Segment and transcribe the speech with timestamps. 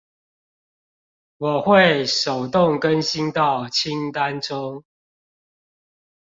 [1.37, 4.83] 我會手動更新到清單中